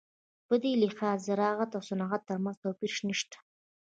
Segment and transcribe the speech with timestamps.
[0.47, 3.37] په دې لحاظ د زراعت او صنعت ترمنځ توپیر نشته.